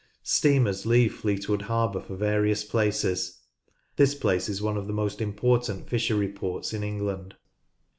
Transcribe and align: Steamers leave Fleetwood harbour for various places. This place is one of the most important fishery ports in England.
Steamers 0.23 0.87
leave 0.87 1.13
Fleetwood 1.13 1.61
harbour 1.61 1.99
for 2.01 2.15
various 2.15 2.63
places. 2.63 3.39
This 3.97 4.15
place 4.15 4.49
is 4.49 4.59
one 4.59 4.75
of 4.75 4.87
the 4.87 4.93
most 4.93 5.21
important 5.21 5.87
fishery 5.87 6.29
ports 6.33 6.73
in 6.73 6.81
England. 6.83 7.35